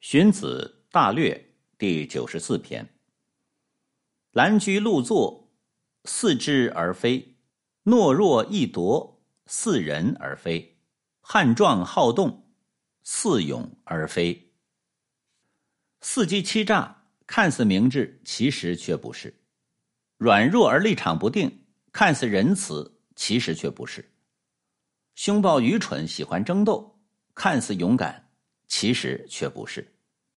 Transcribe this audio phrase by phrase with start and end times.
[0.00, 1.34] 荀子《大略》
[1.76, 2.88] 第九十四篇：
[4.30, 5.50] 兰居陆坐，
[6.04, 7.34] 似之而非；
[7.84, 10.76] 懦弱易夺，似人而非；
[11.20, 12.48] 悍壮好动，
[13.02, 14.52] 似勇而非。
[16.00, 19.34] 伺机欺诈，看似明智，其实却不是；
[20.16, 24.00] 软弱而立场不定，看似仁慈，其实却不是；
[25.16, 27.00] 凶暴愚蠢，喜欢争斗，
[27.34, 28.27] 看似勇敢。
[28.78, 29.84] 其实却不是。